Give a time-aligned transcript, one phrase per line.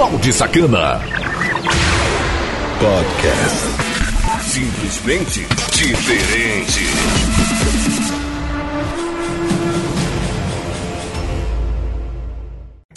[0.00, 0.98] Balde Sacana.
[2.80, 3.66] Podcast.
[4.40, 6.86] Simplesmente diferente.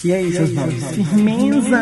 [0.01, 0.91] E aí, seus baldes?
[0.95, 1.77] Firmeza!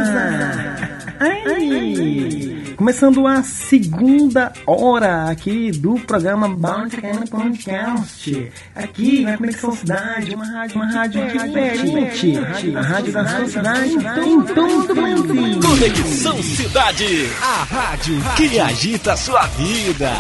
[1.20, 2.61] Ai!
[2.76, 8.52] Começando a segunda hora aqui do programa Bacana Podcast.
[8.76, 12.34] Aqui na Conexão Cidade, uma rádio, uma rádio diferente.
[12.76, 15.60] A rádio da sua cidade em todo o Brasil.
[15.62, 20.12] Conexão Cidade, a rádio que agita a sua vida.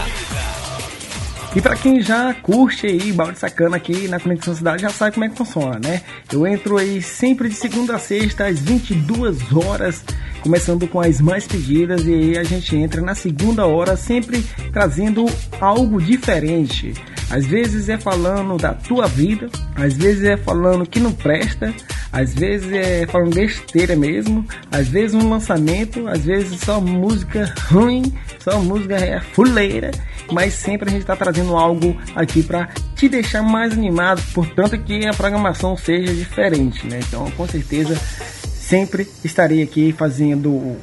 [1.54, 5.26] E para quem já curte aí balde sacana aqui na Conexão Cidade, já sabe como
[5.26, 6.02] é que funciona, né?
[6.32, 10.02] Eu entro aí sempre de segunda a sexta às 22 horas,
[10.41, 14.41] começando com as mais pedidas e aí a gente entra na segunda hora sempre
[14.72, 15.26] trazendo
[15.60, 16.94] algo diferente.
[17.30, 21.74] Às vezes é falando da tua vida, às vezes é falando que não presta,
[22.12, 28.13] às vezes é falando besteira mesmo, às vezes um lançamento, às vezes só música ruim,
[28.40, 29.91] só música é fuleira,
[30.32, 35.05] mas sempre a gente está trazendo algo aqui para te deixar mais animado, portanto que
[35.05, 36.99] a programação seja diferente, né?
[37.07, 40.77] Então, com certeza, sempre estarei aqui fazendo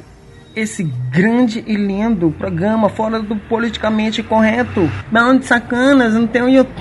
[0.55, 4.89] esse grande e lindo programa fora do politicamente correto.
[5.11, 6.79] Bando de sacanas, não tem o YouTube.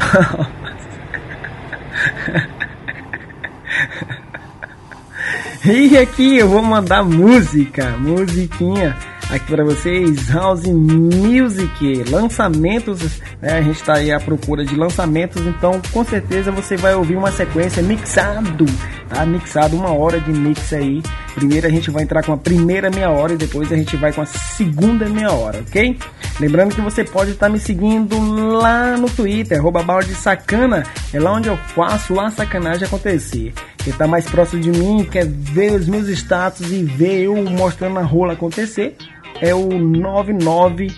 [5.65, 8.97] E aqui eu vou mandar música, musiquinha
[9.31, 13.59] aqui para vocês, House Music, lançamentos, né?
[13.59, 17.31] A gente está aí à procura de lançamentos, então com certeza você vai ouvir uma
[17.31, 18.65] sequência mixado,
[19.09, 19.27] tá?
[19.27, 21.03] Mixado, uma hora de mix aí.
[21.35, 24.13] Primeiro a gente vai entrar com a primeira meia hora e depois a gente vai
[24.13, 25.97] com a segunda meia hora, ok?
[26.41, 28.17] Lembrando que você pode estar me seguindo
[28.53, 33.53] lá no Twitter, arroba balde sacana, é lá onde eu faço a sacanagem acontecer.
[33.79, 37.99] Quem tá mais próximo de mim, quer ver os meus status e ver eu mostrando
[37.99, 38.97] a rola acontecer,
[39.41, 40.89] é o 99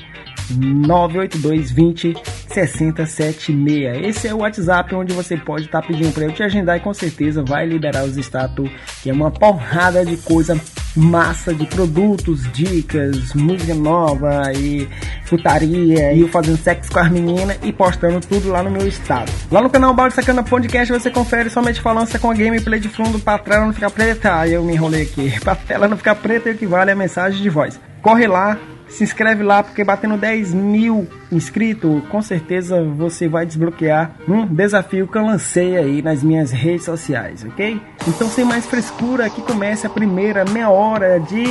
[0.50, 2.14] 982 20
[2.52, 4.06] 6076.
[4.06, 6.80] Esse é o WhatsApp onde você pode estar tá pedindo para eu te agendar e
[6.80, 8.68] com certeza vai liberar os status,
[9.02, 10.60] que é uma porrada de coisa
[10.96, 14.88] massa de produtos, dicas, música nova e
[15.28, 19.30] putaria e eu fazendo sexo com as meninas e postando tudo lá no meu estado.
[19.52, 22.88] Lá no canal Balde Sacana Podcast você confere somente falando é com a gameplay de
[22.88, 24.40] fundo pra tela não ficar preta.
[24.40, 25.32] Aí eu me enrolei aqui.
[25.40, 27.78] Pra tela não ficar preta, equivale a mensagem de voz.
[28.02, 34.12] Corre lá, se inscreve lá, porque batendo 10 mil inscritos, com certeza você vai desbloquear
[34.28, 37.80] um desafio que eu lancei aí nas minhas redes sociais, ok?
[38.08, 41.44] Então, sem mais frescura, aqui começa a primeira meia hora de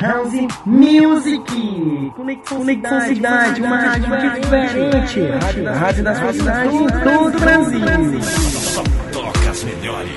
[0.00, 0.32] House
[0.64, 2.12] Music!
[2.14, 5.20] Conexão, Conexão Cidade, uma rádio diferente.
[5.66, 8.22] A rádio da sua cidade em todo o Brasil.
[8.22, 10.12] Só toca as melhores.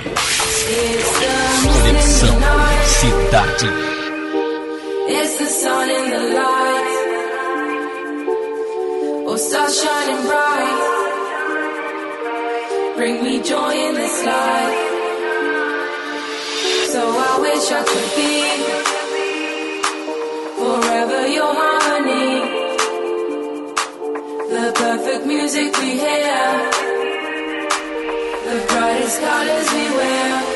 [1.63, 2.37] Conexão
[2.83, 3.98] Cidade.
[5.11, 6.89] It's the sun in the light.
[9.27, 10.79] Oh, stars shining bright.
[12.95, 14.77] Bring me joy in this life.
[16.93, 18.33] So I wish I could be
[20.59, 22.33] forever your harmony.
[24.53, 26.69] The perfect music we hear.
[28.45, 30.48] The brightest colors we wear.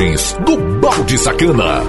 [0.00, 1.79] imagens do Balde Sacana.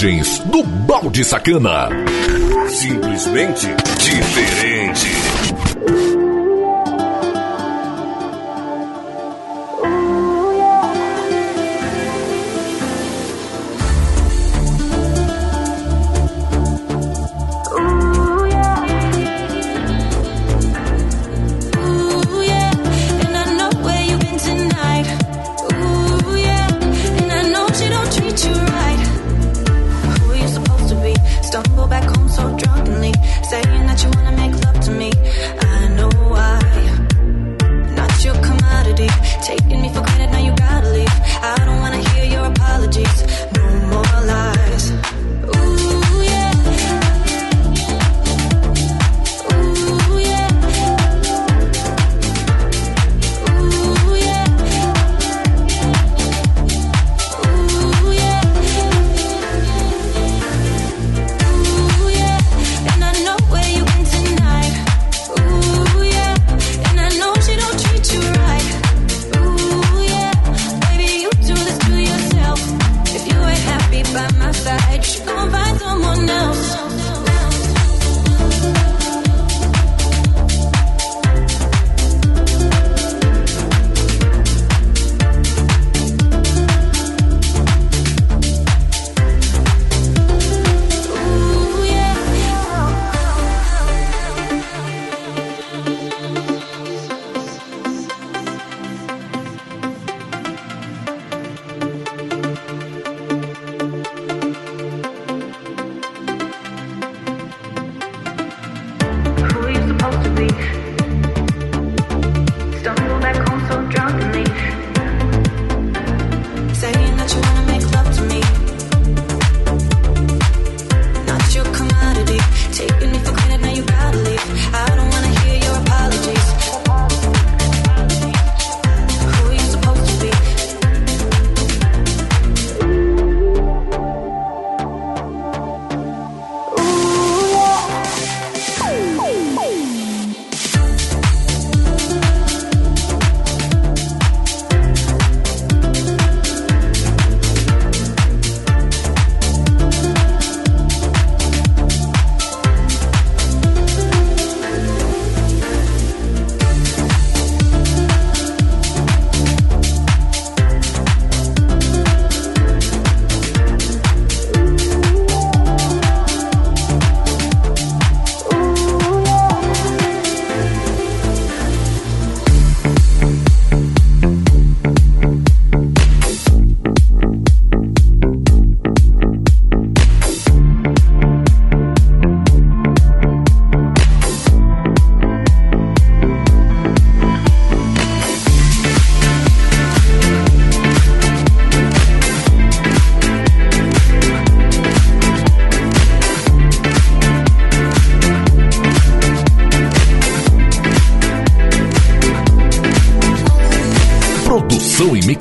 [0.00, 1.90] imagens do Balde Sacana.
[2.70, 3.66] Simplesmente
[3.98, 4.79] diferente.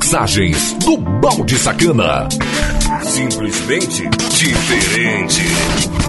[0.10, 2.28] Mixagens do Balde Sacana.
[3.04, 6.09] Simplesmente diferente.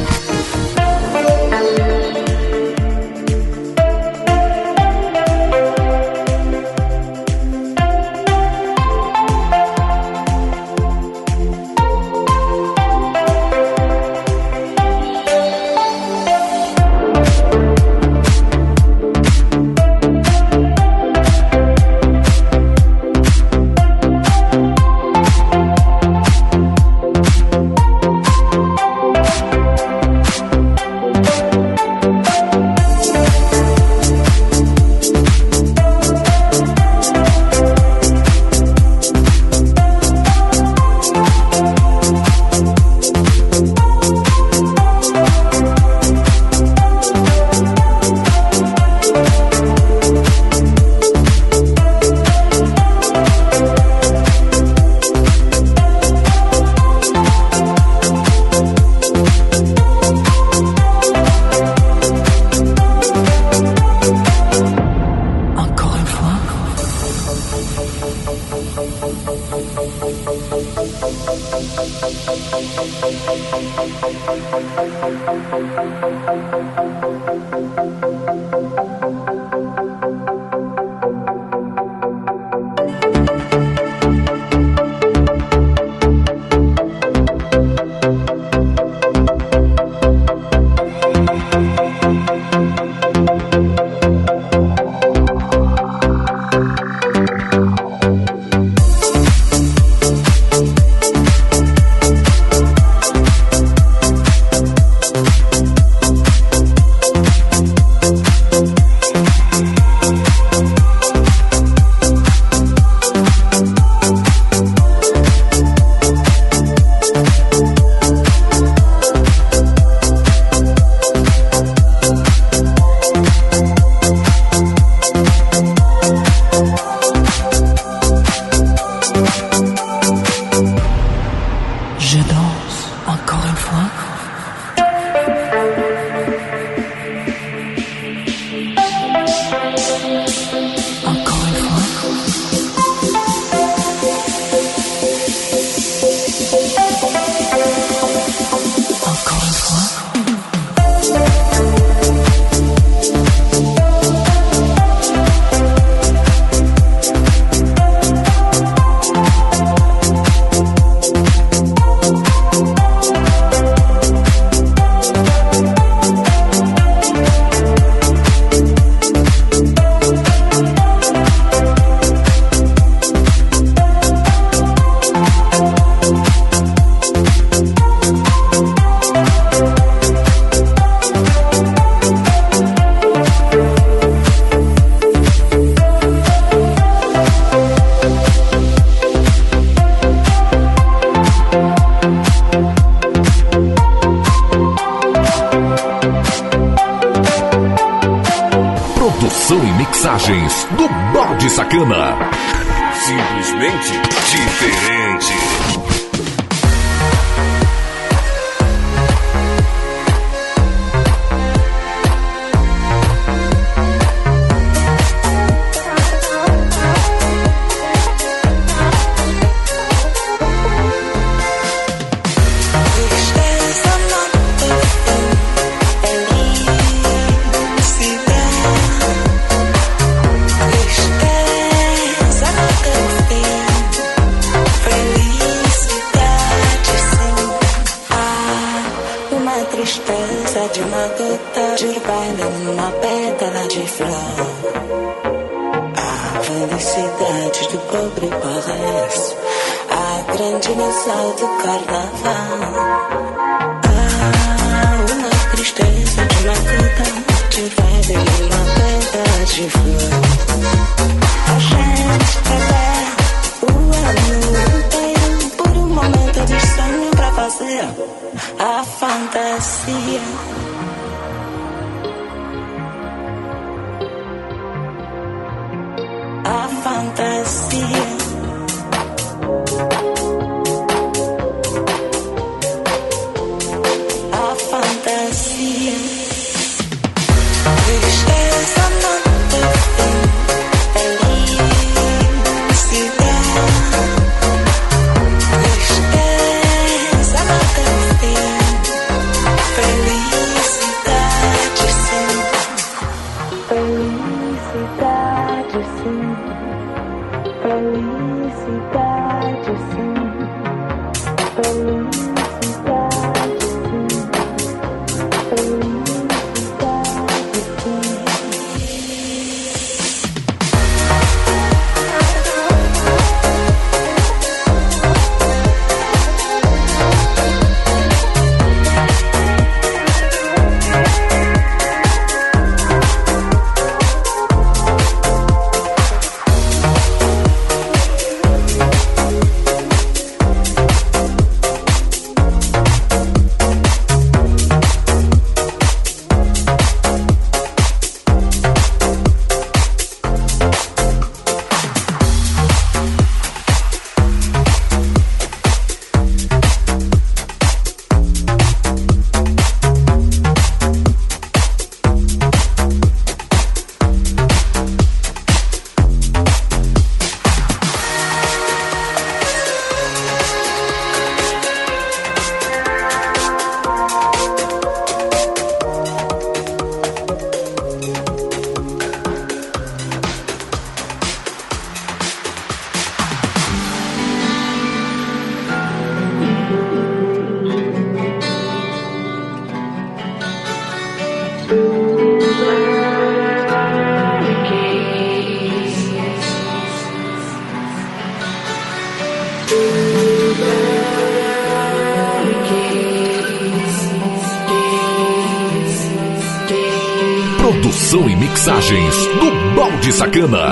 [410.31, 410.70] Balde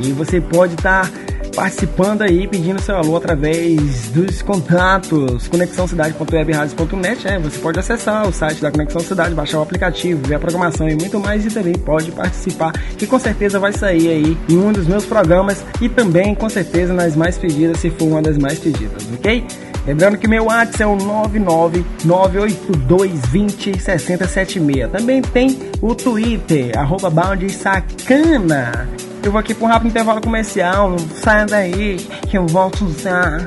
[0.00, 1.10] E você pode estar
[1.58, 7.26] participando aí, pedindo seu alô através dos contatos conexãocidade.webradios.net.
[7.26, 10.88] É, você pode acessar o site da Conexão Cidade, baixar o aplicativo, ver a programação
[10.88, 14.72] e muito mais e também pode participar, que com certeza vai sair aí em um
[14.72, 18.60] dos meus programas e também com certeza nas mais pedidas, se for uma das mais
[18.60, 19.44] pedidas, ok?
[19.88, 20.98] Lembrando que meu WhatsApp é o
[22.04, 24.90] 99982206076.
[24.90, 27.10] Também tem o Twitter, arroba
[27.48, 28.86] Sacana.
[29.22, 30.94] Eu vou aqui para um rápido intervalo comercial.
[31.14, 31.96] Saia daí
[32.28, 33.46] que eu volto usar.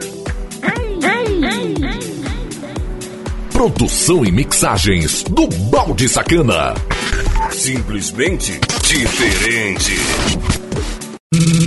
[3.54, 6.74] Produção e mixagens do Balde Sacana.
[7.52, 9.94] Simplesmente diferente.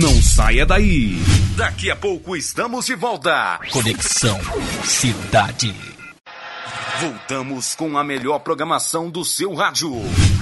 [0.01, 1.17] Não saia daí.
[1.55, 3.57] Daqui a pouco estamos de volta.
[3.71, 4.37] Conexão
[4.83, 5.73] Cidade.
[6.99, 9.89] Voltamos com a melhor programação do seu rádio.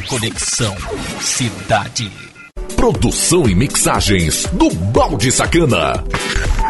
[0.10, 0.76] Conexão
[1.22, 2.12] Cidade.
[2.76, 6.04] Produção e mixagens do Balde Sacana.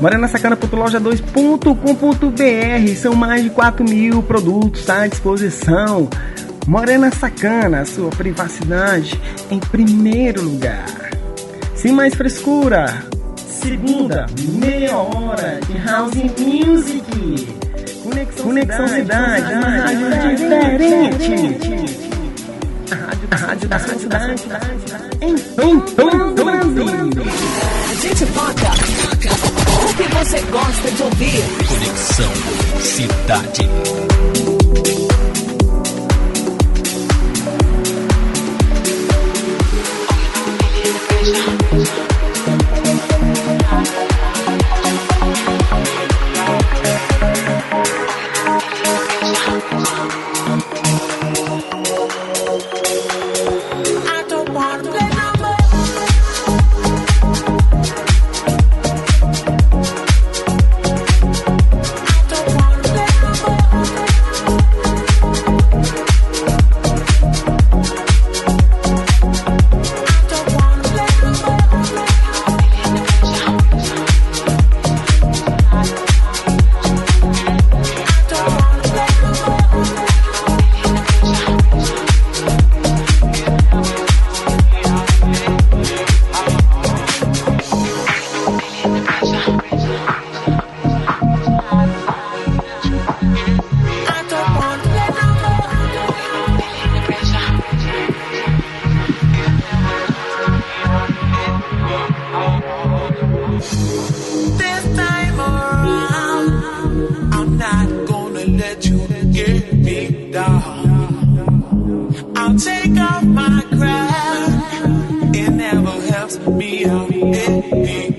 [0.00, 2.96] morenasacana.loja2.com.br.
[2.96, 6.08] São mais de 4 mil produtos à disposição.
[6.66, 11.10] Morena Sacana, sua privacidade em primeiro lugar.
[11.74, 13.02] Sem mais frescura,
[13.36, 17.57] segunda meia hora de House Music.
[18.18, 21.38] Conexão, Conexão Cidade, uma rádio diferente.
[22.90, 24.42] A rádio, a rádio da sua cidade.
[25.20, 25.36] Em
[25.94, 26.86] todo o Brasil.
[27.88, 28.72] A gente toca
[29.84, 31.44] o que você gosta de ouvir.
[31.68, 32.32] Conexão
[32.80, 33.70] Cidade.
[107.84, 108.98] Not gonna let you
[109.32, 110.88] get me down.
[112.36, 115.34] I'll take off my crown.
[115.34, 118.18] It never helps me out anyhow.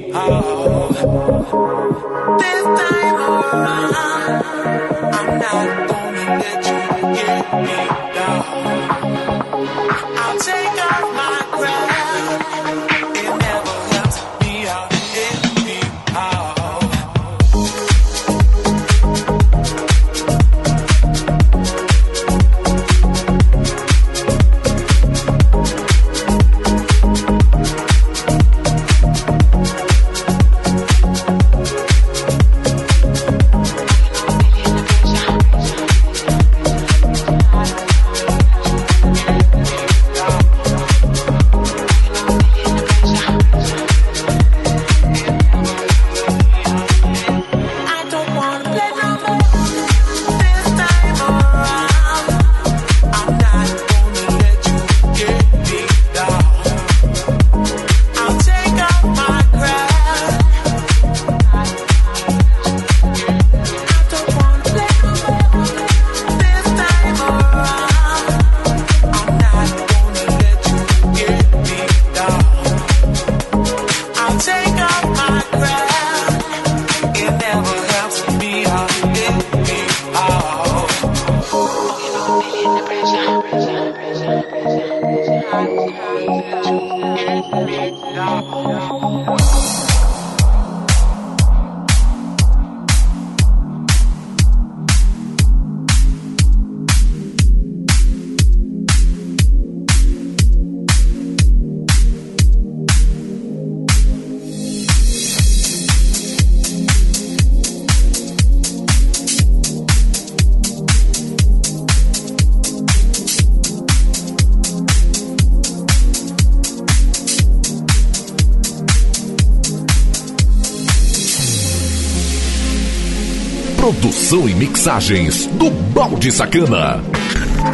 [124.32, 127.04] E mixagens do Balde Sacana.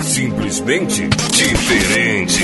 [0.02, 2.44] Simplesmente diferente.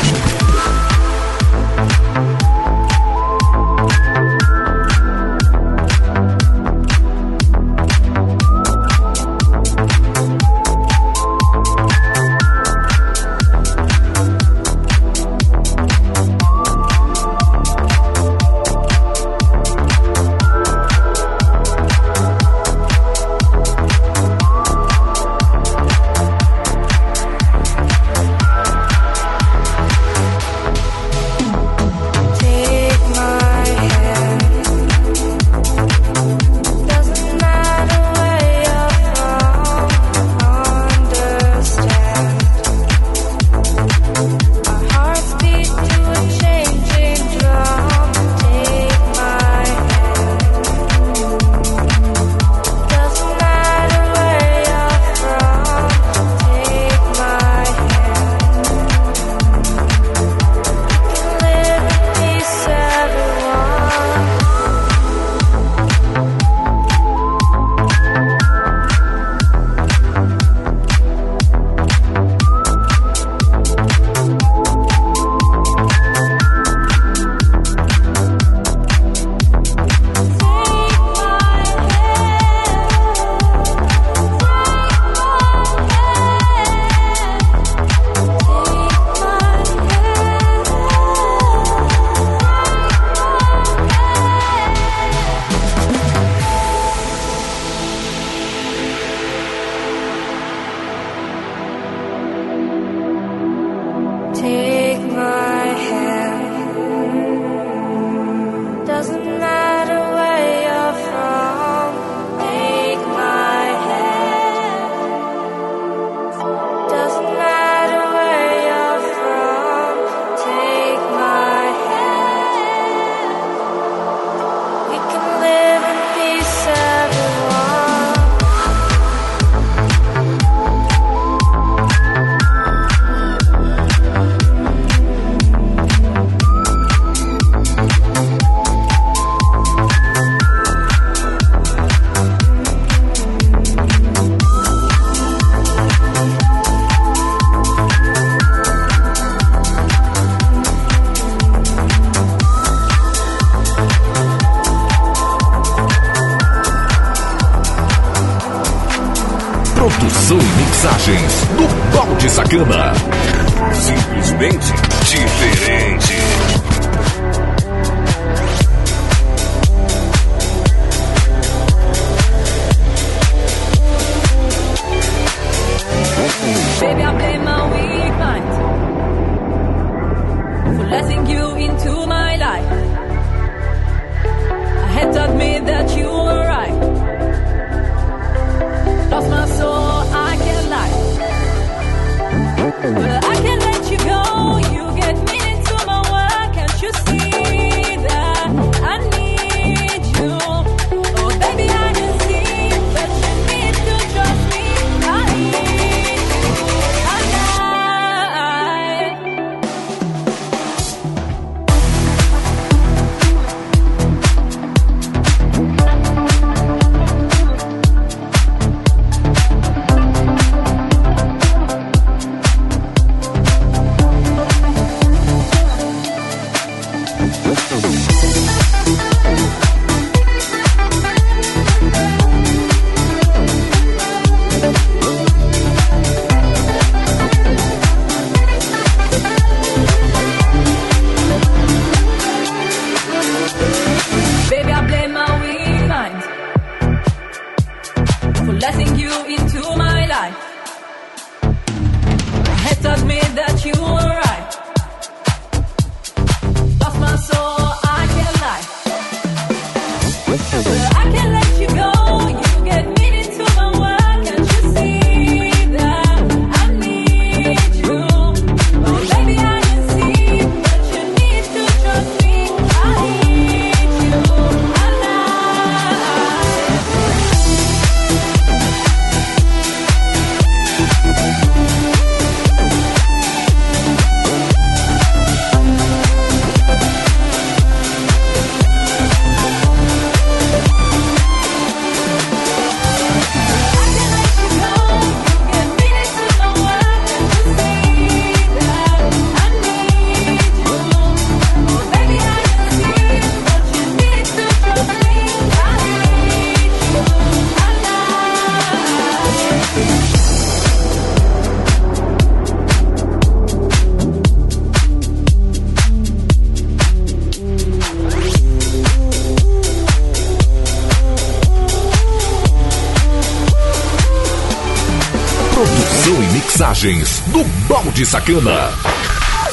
[327.71, 328.69] Balde Sacana.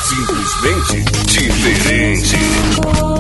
[0.03, 2.37] Simplesmente diferente.
[3.01, 3.19] Oh,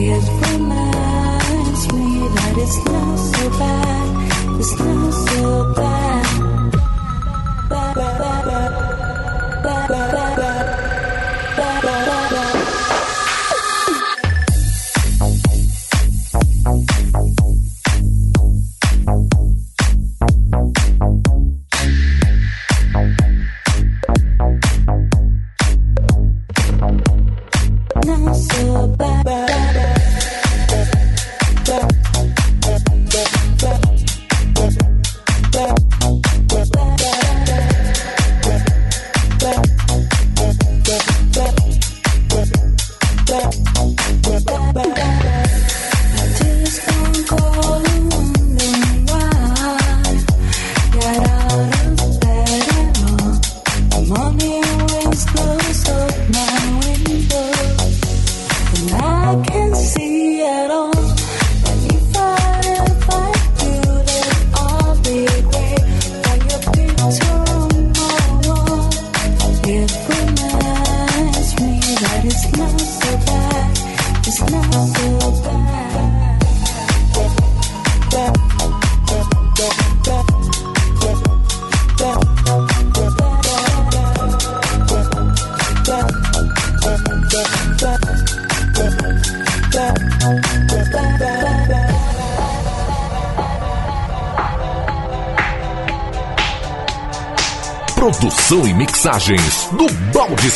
[0.00, 0.12] It
[0.52, 6.17] reminds me that it's not so bad, it's not so bad.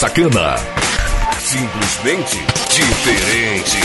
[0.02, 0.56] Sacana.
[1.38, 3.81] Simplesmente diferente.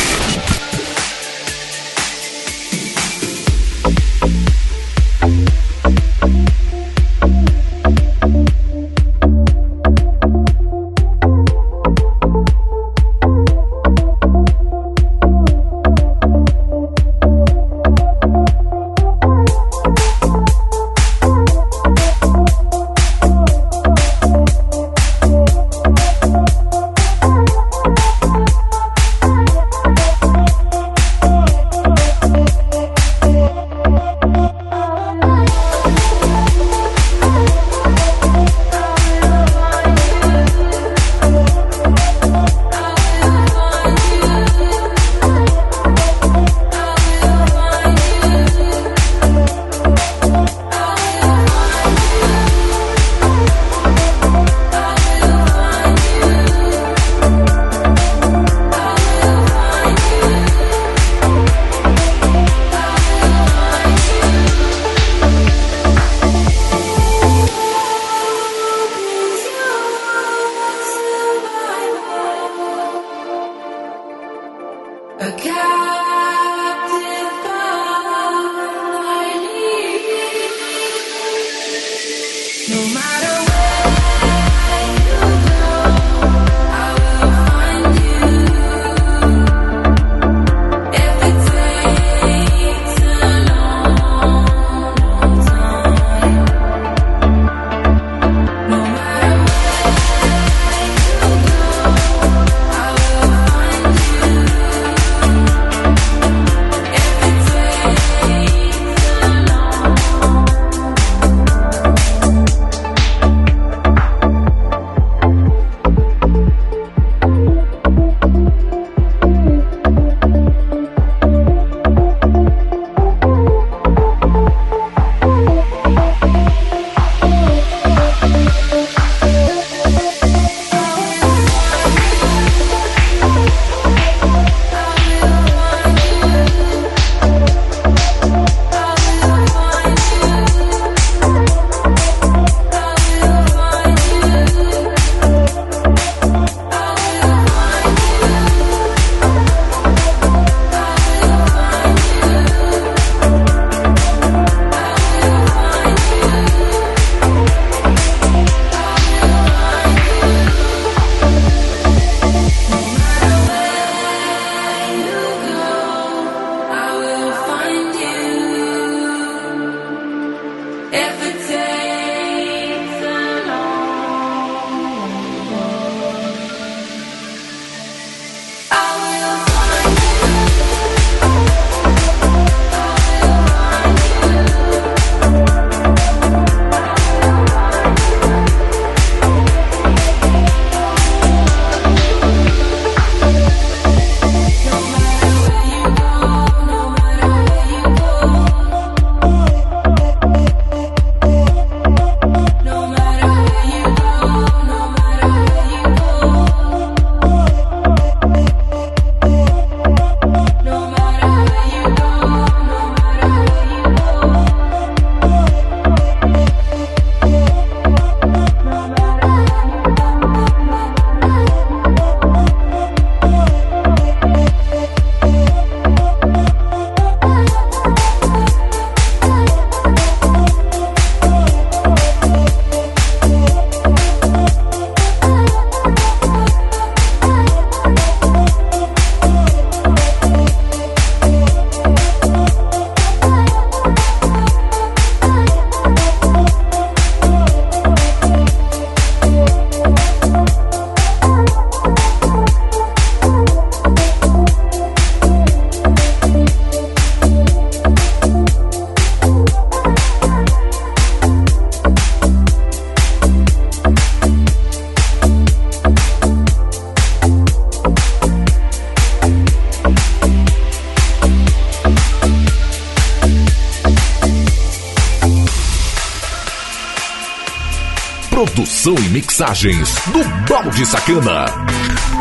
[279.18, 281.48] Mixagens do Balde Sacana.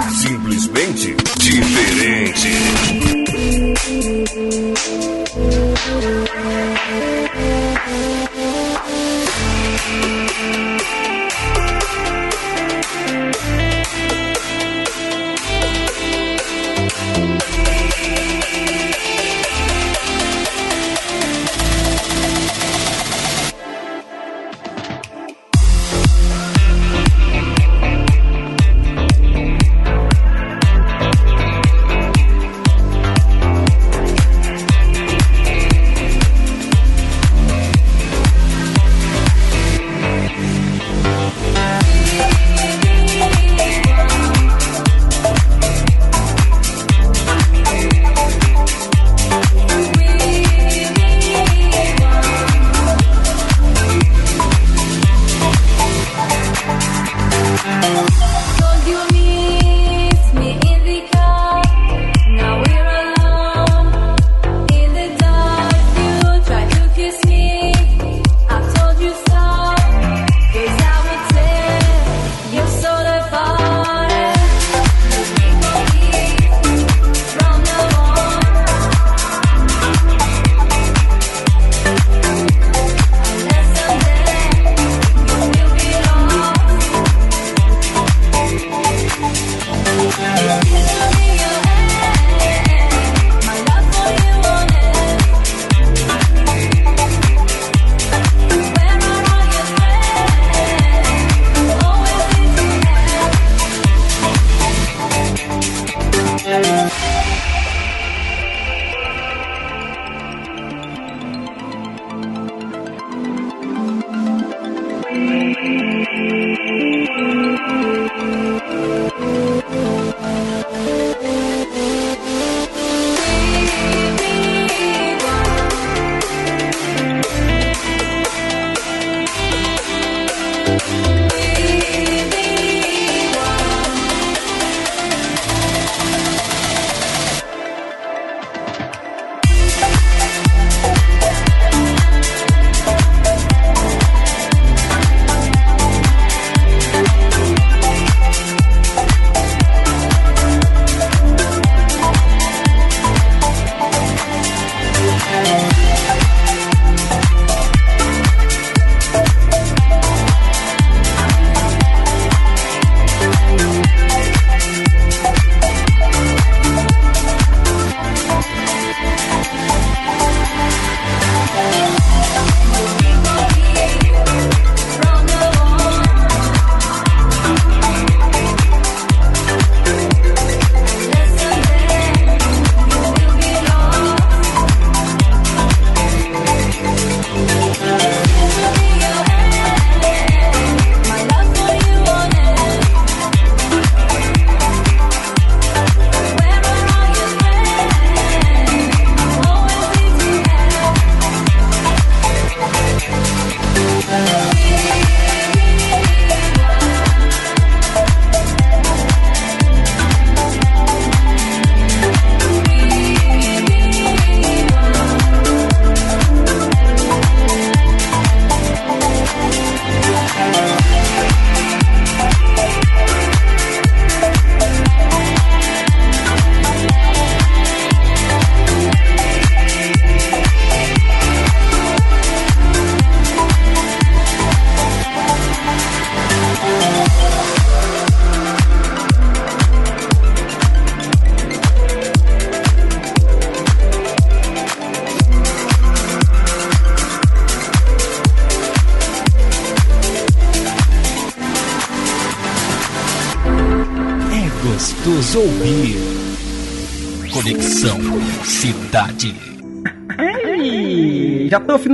[0.09, 3.06] Simplesmente diferente.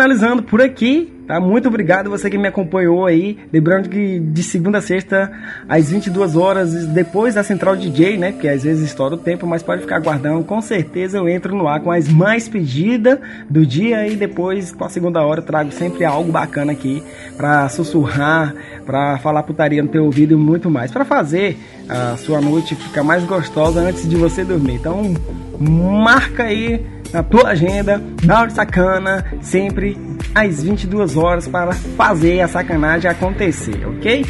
[0.03, 1.39] Finalizando por aqui, tá?
[1.39, 3.39] Muito obrigado você que me acompanhou aí.
[3.53, 5.31] Lembrando que de segunda a sexta,
[5.69, 8.33] às 22 horas, depois da Central DJ, né?
[8.33, 10.43] Porque às vezes estoura o tempo, mas pode ficar aguardando.
[10.43, 14.85] Com certeza eu entro no ar com as mais pedidas do dia e depois, com
[14.85, 17.01] a segunda hora, trago sempre algo bacana aqui
[17.37, 18.53] pra sussurrar,
[18.85, 20.91] pra falar putaria no teu ouvido e muito mais.
[20.91, 21.57] Pra fazer
[21.89, 24.75] a sua noite ficar mais gostosa antes de você dormir.
[24.75, 25.15] Então,
[25.61, 29.97] marca aí na tua agenda, dá uma sacana, sempre
[30.35, 34.25] às 22 horas para fazer a sacanagem acontecer, ok?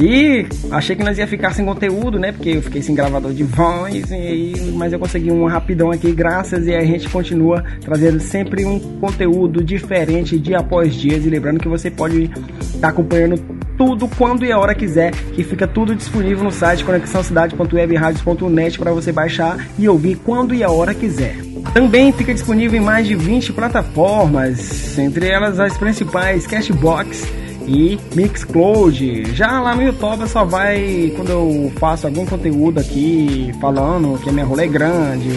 [0.00, 2.30] E achei que nós ia ficar sem conteúdo, né?
[2.30, 6.66] Porque eu fiquei sem gravador de voz, e mas eu consegui um rapidão aqui, graças,
[6.66, 11.16] e a gente continua trazendo sempre um conteúdo diferente dia após dia.
[11.16, 12.30] E lembrando que você pode
[12.60, 13.42] estar acompanhando
[13.76, 19.10] tudo quando e a hora quiser, que fica tudo disponível no site conexãocidade.webradios.net para você
[19.10, 21.47] baixar e ouvir quando e a hora quiser.
[21.72, 27.26] Também fica disponível em mais de 20 plataformas, entre elas as principais Cashbox
[27.66, 29.34] e Mixcloud.
[29.34, 34.32] Já lá no YouTube só vai quando eu faço algum conteúdo aqui falando que a
[34.32, 35.28] minha rola é grande,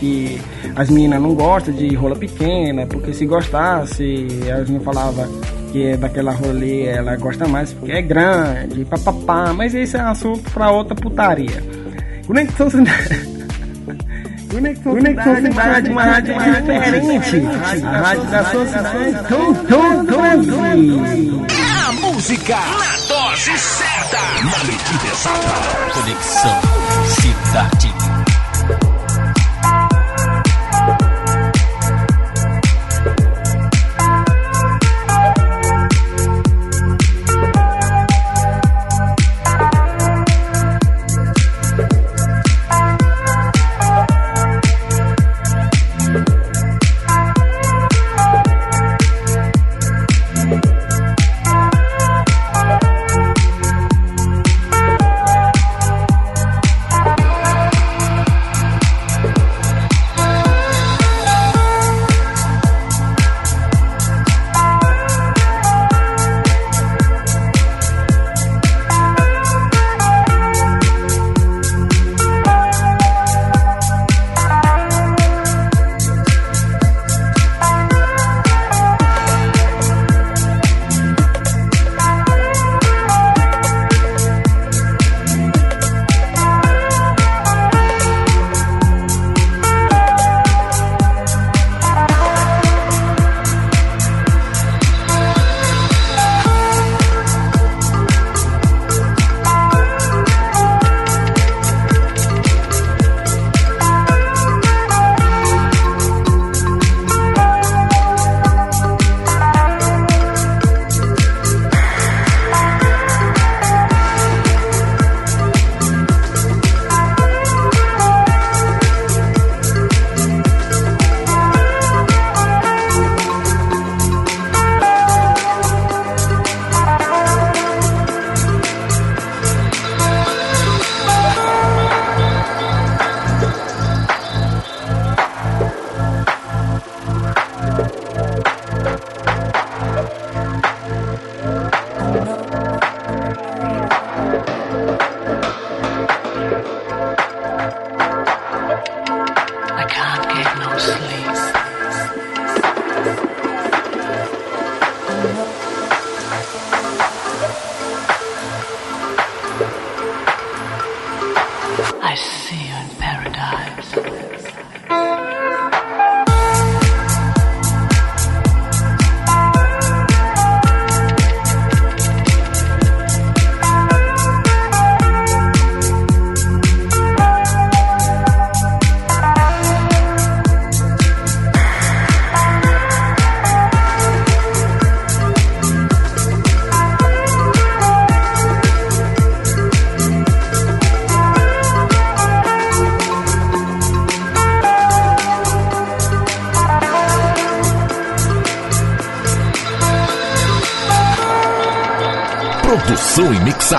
[0.00, 0.40] que
[0.74, 5.28] as meninas não gostam de rola pequena, porque se gostasse, elas me falavam
[5.70, 10.50] que é daquela ali ela gosta mais porque é grande, papapá, mas esse é assunto
[10.50, 11.62] para outra putaria.
[12.26, 13.26] Conexão Cidade.
[14.56, 17.42] Conexão, Conexão Cidade, uma rádio diferente.
[17.84, 19.28] A rádio da sua cidade.
[19.28, 20.22] Tom, tom, tom,
[21.86, 24.18] A música na dose certa.
[24.18, 25.92] Na medida exata.
[25.92, 26.60] Conexão
[27.20, 28.05] Cidade.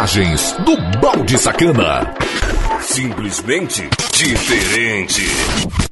[0.08, 2.14] Mixagens do Balde Sacana.
[2.80, 5.87] Simplesmente diferente.